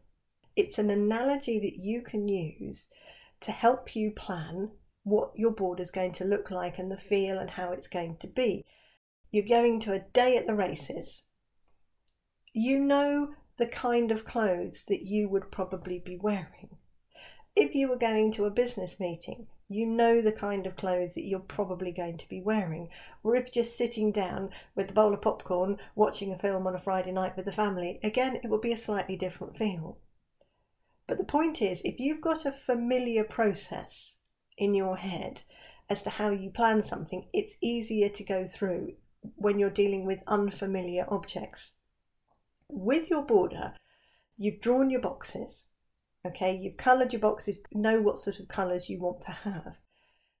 It's 0.56 0.78
an 0.78 0.90
analogy 0.90 1.58
that 1.60 1.76
you 1.76 2.02
can 2.02 2.28
use 2.28 2.86
to 3.40 3.52
help 3.52 3.94
you 3.94 4.10
plan 4.10 4.70
what 5.04 5.30
your 5.36 5.52
border 5.52 5.82
is 5.82 5.90
going 5.90 6.12
to 6.12 6.24
look 6.24 6.50
like 6.50 6.78
and 6.78 6.90
the 6.90 6.96
feel 6.96 7.38
and 7.38 7.50
how 7.50 7.72
it's 7.72 7.86
going 7.86 8.16
to 8.16 8.26
be. 8.26 8.64
You're 9.30 9.46
going 9.46 9.80
to 9.80 9.92
a 9.92 10.00
day 10.00 10.36
at 10.36 10.46
the 10.46 10.54
races. 10.54 11.22
You 12.52 12.80
know 12.80 13.34
the 13.58 13.66
kind 13.66 14.10
of 14.10 14.24
clothes 14.24 14.84
that 14.88 15.02
you 15.02 15.28
would 15.28 15.50
probably 15.50 15.98
be 15.98 16.16
wearing. 16.16 16.70
If 17.54 17.74
you 17.74 17.88
were 17.88 17.96
going 17.96 18.32
to 18.32 18.44
a 18.46 18.50
business 18.50 18.98
meeting, 18.98 19.46
you 19.70 19.84
know 19.84 20.22
the 20.22 20.32
kind 20.32 20.66
of 20.66 20.76
clothes 20.76 21.14
that 21.14 21.26
you're 21.26 21.40
probably 21.40 21.92
going 21.92 22.16
to 22.16 22.28
be 22.28 22.40
wearing. 22.40 22.88
Or 23.22 23.36
if 23.36 23.52
just 23.52 23.76
sitting 23.76 24.10
down 24.10 24.50
with 24.74 24.90
a 24.90 24.94
bowl 24.94 25.12
of 25.12 25.20
popcorn 25.20 25.76
watching 25.94 26.32
a 26.32 26.38
film 26.38 26.66
on 26.66 26.74
a 26.74 26.80
Friday 26.80 27.12
night 27.12 27.36
with 27.36 27.44
the 27.44 27.52
family, 27.52 28.00
again, 28.02 28.36
it 28.36 28.48
will 28.48 28.58
be 28.58 28.72
a 28.72 28.76
slightly 28.78 29.16
different 29.16 29.58
feel. 29.58 29.98
But 31.06 31.18
the 31.18 31.24
point 31.24 31.60
is, 31.60 31.82
if 31.84 32.00
you've 32.00 32.20
got 32.20 32.46
a 32.46 32.52
familiar 32.52 33.24
process 33.24 34.16
in 34.56 34.74
your 34.74 34.96
head 34.96 35.42
as 35.90 36.02
to 36.02 36.10
how 36.10 36.30
you 36.30 36.50
plan 36.50 36.82
something, 36.82 37.28
it's 37.32 37.56
easier 37.60 38.08
to 38.08 38.24
go 38.24 38.46
through 38.46 38.94
when 39.36 39.58
you're 39.58 39.70
dealing 39.70 40.06
with 40.06 40.22
unfamiliar 40.26 41.06
objects. 41.08 41.72
With 42.68 43.10
your 43.10 43.22
border, 43.22 43.74
you've 44.36 44.60
drawn 44.60 44.90
your 44.90 45.00
boxes, 45.00 45.66
okay, 46.26 46.56
you've 46.56 46.76
coloured 46.76 47.12
your 47.12 47.20
boxes, 47.20 47.56
know 47.72 48.00
what 48.00 48.18
sort 48.18 48.38
of 48.40 48.48
colours 48.48 48.88
you 48.88 48.98
want 48.98 49.22
to 49.22 49.32
have. 49.32 49.76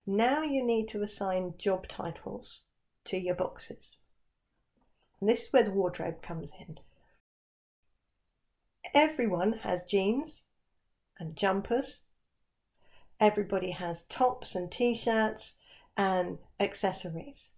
Now 0.06 0.42
you 0.42 0.64
need 0.64 0.88
to 0.88 1.02
assign 1.02 1.54
job 1.58 1.86
titles 1.88 2.60
to 3.04 3.18
your 3.18 3.34
boxes. 3.34 3.96
And 5.20 5.28
this 5.28 5.44
is 5.44 5.52
where 5.52 5.64
the 5.64 5.70
wardrobe 5.70 6.22
comes 6.22 6.50
in. 6.58 6.78
Everyone 8.94 9.52
has 9.58 9.84
jeans, 9.84 10.44
and 11.18 11.36
jumpers. 11.36 12.02
Everybody 13.20 13.72
has 13.72 14.02
tops 14.08 14.54
and 14.54 14.70
t 14.70 14.94
shirts 14.94 15.54
and 15.96 16.38
accessories. 16.60 17.50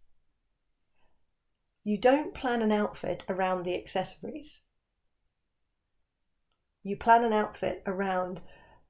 You 1.84 1.98
don't 1.98 2.34
plan 2.34 2.62
an 2.62 2.72
outfit 2.72 3.24
around 3.28 3.64
the 3.64 3.76
accessories. 3.76 4.60
You 6.82 6.96
plan 6.96 7.24
an 7.24 7.32
outfit 7.32 7.82
around 7.86 8.40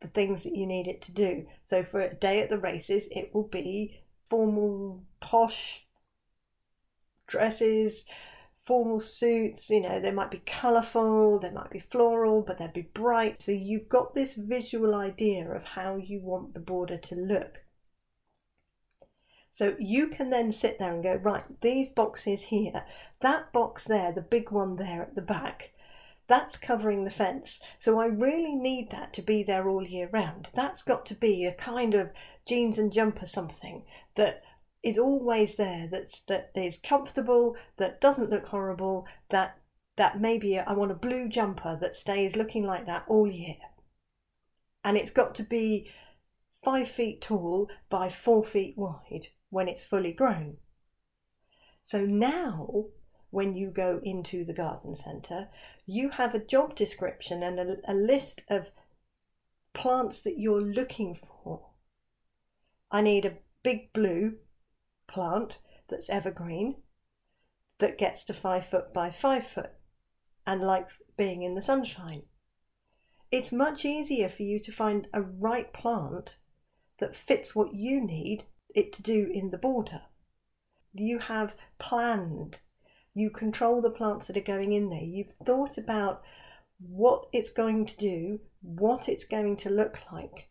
the 0.01 0.09
things 0.09 0.45
that 0.45 0.57
you 0.57 0.67
need 0.67 0.87
it 0.87 1.03
to 1.03 1.13
do. 1.13 1.47
So 1.65 1.85
for 1.85 2.01
a 2.01 2.15
day 2.15 2.41
at 2.41 2.49
the 2.49 2.59
races, 2.59 3.09
it 3.11 3.35
will 3.35 3.49
be 3.49 4.01
formal, 4.29 5.03
posh 5.21 5.87
dresses, 7.27 8.05
formal 8.61 9.01
suits, 9.01 9.71
you 9.71 9.81
know, 9.81 10.01
they 10.01 10.11
might 10.11 10.31
be 10.31 10.43
colourful, 10.47 11.41
they 11.41 11.51
might 11.51 11.71
be 11.71 11.81
floral, 11.81 12.43
but 12.43 12.59
they'd 12.59 12.73
be 12.73 12.83
bright. 12.83 13.43
So 13.43 13.53
you've 13.53 13.89
got 13.89 14.15
this 14.15 14.35
visual 14.35 14.95
idea 14.95 15.51
of 15.51 15.65
how 15.65 15.97
you 15.97 16.21
want 16.21 16.55
the 16.55 16.61
border 16.61 16.97
to 16.99 17.15
look. 17.15 17.63
So 19.51 19.75
you 19.81 20.07
can 20.07 20.31
then 20.31 20.53
sit 20.53 20.79
there 20.79 20.93
and 20.93 21.03
go, 21.03 21.15
right, 21.15 21.45
these 21.61 21.89
boxes 21.89 22.43
here, 22.43 22.85
that 23.21 23.53
box 23.53 23.85
there, 23.85 24.13
the 24.13 24.21
big 24.21 24.53
one 24.53 24.77
there 24.77 25.03
at 25.03 25.17
the 25.17 25.23
back, 25.23 25.73
that's 26.31 26.57
covering 26.57 27.03
the 27.03 27.11
fence. 27.11 27.59
So 27.81 27.99
I 27.99 28.07
really 28.07 28.55
need 28.55 28.91
that 28.91 29.13
to 29.15 29.23
be 29.23 29.43
there 29.43 29.69
all 29.69 29.85
year 29.85 30.09
round. 30.13 30.47
That's 30.55 30.85
got 30.85 31.05
to 31.07 31.15
be 31.17 31.45
a 31.45 31.53
kind 31.53 31.93
of 31.93 32.11
jeans 32.47 32.79
and 32.79 32.93
jumper 32.93 33.27
something 33.27 33.85
that 34.15 34.45
is 34.83 34.97
always 34.97 35.57
there 35.57 35.89
that's 35.91 36.21
that 36.21 36.53
is 36.55 36.79
comfortable 36.83 37.57
that 37.77 38.01
doesn't 38.01 38.31
look 38.31 38.47
horrible 38.47 39.07
that 39.29 39.59
that 39.97 40.21
maybe 40.21 40.59
i 40.59 40.73
want 40.73 40.91
a 40.91 40.95
blue 40.95 41.29
jumper 41.29 41.77
that 41.79 41.95
stays 41.95 42.35
looking 42.35 42.65
like 42.65 42.87
that 42.87 43.05
all 43.07 43.31
year 43.31 43.57
and 44.83 44.97
it's 44.97 45.11
got 45.11 45.35
to 45.35 45.43
be 45.43 45.91
five 46.65 46.89
feet 46.89 47.21
tall 47.21 47.69
by 47.91 48.09
four 48.09 48.43
feet 48.43 48.75
wide 48.77 49.27
when 49.51 49.69
it's 49.69 49.85
fully 49.85 50.13
grown 50.13 50.57
so 51.85 52.07
now 52.07 52.87
when 53.31 53.55
you 53.55 53.71
go 53.71 54.01
into 54.03 54.45
the 54.45 54.53
garden 54.53 54.95
centre 54.95 55.49
you 55.87 56.11
have 56.11 56.35
a 56.35 56.45
job 56.45 56.75
description 56.75 57.43
and 57.43 57.59
a, 57.59 57.77
a 57.87 57.95
list 57.95 58.43
of 58.49 58.71
plants 59.75 60.21
that 60.21 60.39
you're 60.39 60.61
looking 60.61 61.15
for 61.15 61.69
i 62.91 63.01
need 63.01 63.25
a 63.25 63.37
big 63.63 63.93
blue 63.93 64.35
plant 65.07 65.59
that's 65.89 66.11
evergreen 66.11 66.77
that 67.81 67.99
gets 67.99 68.23
to 68.25 68.33
five 68.33 68.65
foot 68.65 68.93
by 68.93 69.11
five 69.11 69.47
foot 69.47 69.73
and 70.47 70.63
likes 70.63 70.99
being 71.17 71.43
in 71.43 71.55
the 71.55 71.63
sunshine. 71.63 72.23
It's 73.31 73.53
much 73.53 73.85
easier 73.85 74.29
for 74.29 74.43
you 74.43 74.61
to 74.61 74.73
find 74.73 75.07
a 75.13 75.23
right 75.23 75.73
plant 75.73 76.37
that 76.99 77.17
fits 77.17 77.55
what 77.55 77.75
you 77.75 78.01
need 78.01 78.45
it 78.75 78.93
to 78.95 79.03
do 79.03 79.31
in 79.33 79.51
the 79.51 79.59
border. 79.59 80.03
You 80.93 81.19
have 81.19 81.55
planned, 81.79 82.59
you 83.15 83.31
control 83.31 83.81
the 83.81 83.91
plants 83.91 84.27
that 84.27 84.37
are 84.37 84.41
going 84.41 84.73
in 84.73 84.89
there, 84.89 85.03
you've 85.03 85.33
thought 85.45 85.77
about 85.77 86.23
what 86.79 87.29
it's 87.33 87.51
going 87.51 87.87
to 87.87 87.97
do, 87.97 88.41
what 88.63 89.09
it's 89.09 89.25
going 89.25 89.57
to 89.57 89.71
look 89.71 89.99
like. 90.13 90.49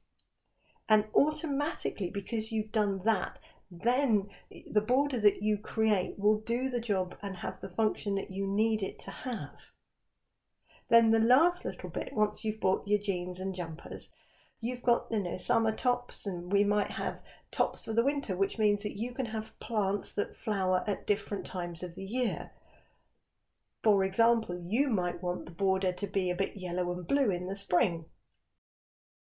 And 0.88 1.06
automatically, 1.14 2.10
because 2.10 2.52
you've 2.52 2.72
done 2.72 3.02
that, 3.06 3.40
then 3.72 4.30
the 4.72 4.82
border 4.82 5.20
that 5.20 5.44
you 5.44 5.58
create 5.58 6.18
will 6.18 6.40
do 6.42 6.70
the 6.70 6.80
job 6.80 7.16
and 7.22 7.38
have 7.38 7.62
the 7.62 7.70
function 7.70 8.16
that 8.16 8.32
you 8.32 8.48
need 8.48 8.82
it 8.82 9.00
to 9.00 9.12
have. 9.12 9.72
Then 10.90 11.12
the 11.12 11.20
last 11.20 11.66
little 11.66 11.90
bit, 11.90 12.14
once 12.14 12.44
you've 12.44 12.60
bought 12.60 12.88
your 12.88 13.00
jeans 13.00 13.40
and 13.40 13.54
jumpers, 13.54 14.10
you've 14.62 14.84
got 14.84 15.08
you 15.10 15.20
know 15.20 15.38
summer 15.38 15.72
tops 15.72 16.26
and 16.26 16.52
we 16.52 16.64
might 16.64 16.92
have 16.92 17.22
tops 17.52 17.86
for 17.86 17.94
the 17.94 18.04
winter, 18.04 18.36
which 18.36 18.58
means 18.58 18.84
that 18.84 18.98
you 18.98 19.14
can 19.14 19.28
have 19.28 19.58
plants 19.60 20.12
that 20.12 20.36
flower 20.36 20.84
at 20.86 21.08
different 21.08 21.46
times 21.46 21.82
of 21.82 21.96
the 21.96 22.04
year. 22.04 22.52
For 23.82 24.04
example, 24.04 24.60
you 24.60 24.90
might 24.90 25.24
want 25.24 25.46
the 25.46 25.52
border 25.52 25.94
to 25.94 26.08
be 26.08 26.30
a 26.30 26.36
bit 26.36 26.58
yellow 26.58 26.92
and 26.92 27.08
blue 27.08 27.32
in 27.32 27.48
the 27.48 27.56
spring. 27.56 28.06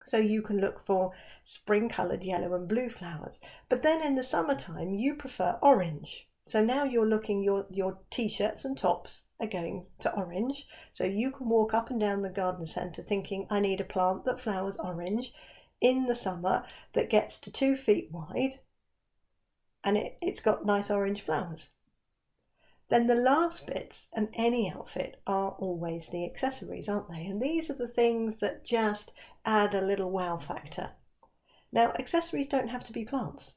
So 0.05 0.17
you 0.19 0.41
can 0.41 0.59
look 0.59 0.81
for 0.81 1.13
spring 1.45 1.89
coloured 1.89 2.23
yellow 2.23 2.55
and 2.55 2.67
blue 2.67 2.89
flowers. 2.89 3.39
But 3.69 3.83
then 3.83 4.03
in 4.03 4.15
the 4.15 4.23
summertime, 4.23 4.95
you 4.95 5.15
prefer 5.15 5.59
orange. 5.61 6.29
So 6.47 6.65
now 6.65 6.85
you're 6.85 7.09
looking, 7.09 7.43
your, 7.43 7.67
your 7.71 7.99
t 8.09 8.29
shirts 8.29 8.65
and 8.65 8.79
tops 8.79 9.25
are 9.41 9.49
going 9.49 9.87
to 9.99 10.15
orange. 10.15 10.67
So 10.93 11.05
you 11.05 11.31
can 11.33 11.49
walk 11.49 11.75
up 11.75 11.91
and 11.91 12.01
down 12.01 12.23
the 12.23 12.31
garden 12.31 12.67
centre 12.67 13.03
thinking, 13.03 13.47
I 13.51 13.61
need 13.61 13.81
a 13.81 13.85
plant 13.85 14.25
that 14.25 14.41
flowers 14.41 14.77
orange 14.77 15.35
in 15.81 16.07
the 16.07 16.15
summer 16.15 16.65
that 16.93 17.11
gets 17.11 17.39
to 17.41 17.51
two 17.51 17.77
feet 17.77 18.11
wide 18.13 18.61
and 19.87 19.97
it, 19.97 20.19
it's 20.21 20.41
got 20.41 20.67
nice 20.67 20.91
orange 20.91 21.23
flowers. 21.23 21.71
Then 22.89 23.07
the 23.07 23.15
last 23.15 23.67
bits 23.67 24.09
and 24.13 24.29
any 24.35 24.71
outfit 24.71 25.21
are 25.27 25.53
always 25.53 26.09
the 26.09 26.25
accessories, 26.25 26.89
aren't 26.89 27.09
they? 27.09 27.27
And 27.27 27.41
these 27.41 27.71
are 27.71 27.75
the 27.75 27.89
things 27.89 28.39
that 28.39 28.65
just 28.65 29.13
add 29.45 29.75
a 29.75 29.81
little 29.81 30.11
wow 30.11 30.39
factor. 30.39 30.91
Now, 31.73 31.91
accessories 31.99 32.49
don't 32.49 32.69
have 32.69 32.85
to 32.85 32.93
be 32.93 33.05
plants. 33.05 33.55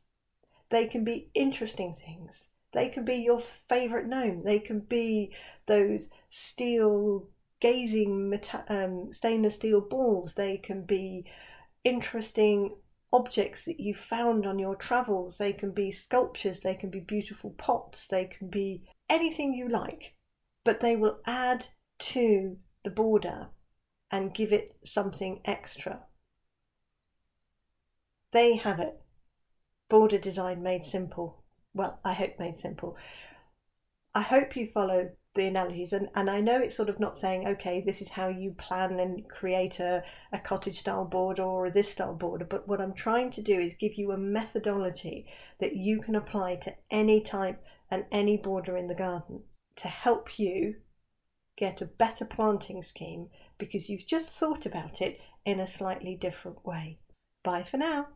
They 0.69 0.88
can 0.88 1.04
be 1.04 1.30
interesting 1.34 1.95
things. 1.95 2.49
They 2.71 2.89
can 2.89 3.03
be 3.03 3.15
your 3.15 3.39
favourite 3.39 4.05
gnome. 4.05 4.43
They 4.43 4.60
can 4.60 4.82
be 4.82 5.34
those 5.65 6.10
steel 6.29 7.27
gazing 7.60 8.39
um, 8.67 9.12
stainless 9.12 9.55
steel 9.55 9.82
balls. 9.82 10.34
They 10.34 10.58
can 10.58 10.84
be 10.84 11.25
interesting 11.84 12.75
objects 13.12 13.65
that 13.65 13.79
you 13.79 13.93
found 13.93 14.45
on 14.45 14.60
your 14.60 14.75
travels. 14.75 15.38
They 15.38 15.53
can 15.53 15.71
be 15.71 15.91
sculptures. 15.91 16.60
They 16.60 16.75
can 16.75 16.89
be 16.89 16.99
beautiful 16.99 17.51
pots. 17.51 18.08
They 18.08 18.25
can 18.25 18.49
be 18.49 18.84
anything 19.10 19.53
you 19.53 19.67
like, 19.67 20.15
but 20.63 20.79
they 20.79 20.95
will 20.95 21.19
add 21.25 21.67
to 21.99 22.58
the 22.84 22.91
border 22.91 23.49
and 24.12 24.34
give 24.34 24.53
it 24.53 24.75
something 24.86 25.41
extra. 25.45 26.03
They 28.32 28.55
have 28.58 28.79
it. 28.79 29.01
Border 29.89 30.19
design 30.19 30.62
made 30.62 30.86
simple. 30.86 31.43
Well, 31.80 31.98
I 32.04 32.12
hope 32.12 32.38
made 32.38 32.58
simple. 32.58 32.98
I 34.13 34.20
hope 34.20 34.58
you 34.58 34.68
follow 34.68 35.12
the 35.36 35.46
analogies 35.46 35.94
and, 35.94 36.10
and 36.13 36.30
I 36.30 36.42
know 36.42 36.60
it's 36.60 36.76
sort 36.76 36.89
of 36.89 37.00
not 37.00 37.18
saying, 37.18 37.48
okay, 37.48 37.80
this 37.80 38.02
is 38.02 38.10
how 38.10 38.28
you 38.28 38.52
plan 38.52 39.00
and 39.00 39.30
create 39.30 39.80
a, 39.80 40.04
a 40.34 40.39
cottage 40.39 40.80
style 40.80 41.06
border 41.06 41.44
or 41.44 41.70
this 41.70 41.89
style 41.89 42.15
border, 42.15 42.44
but 42.44 42.68
what 42.68 42.82
I'm 42.82 42.94
trying 42.94 43.32
to 43.32 43.42
do 43.42 43.58
is 43.58 43.76
give 43.76 43.94
you 43.94 44.12
a 44.12 44.18
methodology 44.18 45.26
that 45.62 45.78
you 45.78 46.02
can 46.02 46.15
apply 46.15 46.58
to 46.58 46.76
any 46.92 47.22
type 47.22 47.63
and 47.89 48.06
any 48.12 48.36
border 48.36 48.76
in 48.76 48.89
the 48.89 48.94
garden 48.94 49.44
to 49.78 49.88
help 49.88 50.38
you 50.38 50.76
get 51.56 51.80
a 51.80 51.86
better 51.86 52.26
planting 52.26 52.84
scheme 52.84 53.30
because 53.58 53.88
you've 53.88 54.06
just 54.06 54.32
thought 54.32 54.65
about 54.65 55.02
it 55.02 55.22
in 55.46 55.62
a 55.62 55.65
slightly 55.65 56.18
different 56.18 56.65
way. 56.65 57.00
Bye 57.42 57.63
for 57.63 57.78
now. 57.78 58.10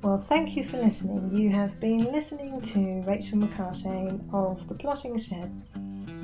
Well, 0.00 0.24
thank 0.28 0.56
you 0.56 0.62
for 0.62 0.76
listening. 0.76 1.36
You 1.36 1.50
have 1.50 1.80
been 1.80 2.12
listening 2.12 2.60
to 2.60 3.02
Rachel 3.04 3.38
McCartain 3.38 4.32
of 4.32 4.68
The 4.68 4.74
Plotting 4.74 5.18
Shed. 5.18 5.50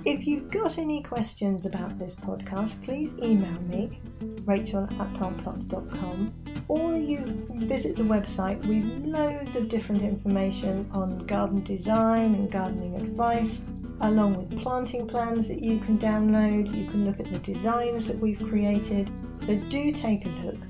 If 0.04 0.28
you've 0.28 0.48
got 0.48 0.78
any 0.78 1.02
questions 1.02 1.66
about 1.66 1.98
this 1.98 2.14
podcast, 2.14 2.80
please 2.84 3.14
email 3.20 3.60
me, 3.62 3.98
rachel 4.44 4.84
at 4.84 5.12
plantplots.com, 5.14 6.32
or 6.68 6.96
you 6.96 7.18
visit 7.54 7.96
the 7.96 8.04
website 8.04 8.64
with 8.66 8.84
loads 9.04 9.56
of 9.56 9.68
different 9.68 10.02
information 10.02 10.88
on 10.92 11.26
garden 11.26 11.64
design 11.64 12.36
and 12.36 12.52
gardening 12.52 12.94
advice, 12.94 13.60
along 14.02 14.36
with 14.36 14.56
planting 14.62 15.08
plans 15.08 15.48
that 15.48 15.60
you 15.64 15.80
can 15.80 15.98
download. 15.98 16.72
You 16.72 16.88
can 16.88 17.04
look 17.04 17.18
at 17.18 17.26
the 17.32 17.40
designs 17.40 18.06
that 18.06 18.20
we've 18.20 18.38
created. 18.38 19.10
So 19.44 19.56
do 19.56 19.90
take 19.90 20.26
a 20.26 20.28
look 20.28 20.60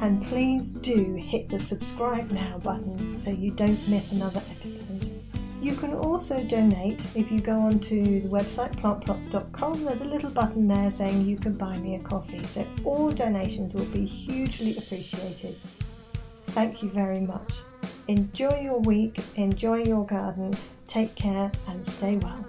and 0.00 0.26
please 0.28 0.70
do 0.70 1.14
hit 1.14 1.48
the 1.48 1.58
subscribe 1.58 2.30
now 2.30 2.58
button 2.58 3.18
so 3.20 3.30
you 3.30 3.50
don't 3.50 3.88
miss 3.88 4.12
another 4.12 4.42
episode. 4.50 4.80
You 5.60 5.74
can 5.74 5.92
also 5.92 6.42
donate 6.42 6.98
if 7.14 7.30
you 7.30 7.38
go 7.38 7.60
onto 7.60 8.20
the 8.22 8.28
website 8.28 8.74
plantplots.com. 8.76 9.84
There's 9.84 10.00
a 10.00 10.04
little 10.04 10.30
button 10.30 10.66
there 10.66 10.90
saying 10.90 11.26
you 11.26 11.36
can 11.36 11.52
buy 11.52 11.76
me 11.76 11.96
a 11.96 11.98
coffee. 11.98 12.42
So 12.44 12.66
all 12.82 13.10
donations 13.10 13.74
will 13.74 13.84
be 13.86 14.06
hugely 14.06 14.78
appreciated. 14.78 15.60
Thank 16.48 16.82
you 16.82 16.88
very 16.88 17.20
much. 17.20 17.52
Enjoy 18.08 18.58
your 18.60 18.80
week, 18.80 19.20
enjoy 19.36 19.84
your 19.84 20.06
garden, 20.06 20.52
take 20.86 21.14
care, 21.14 21.52
and 21.68 21.86
stay 21.86 22.16
well. 22.16 22.44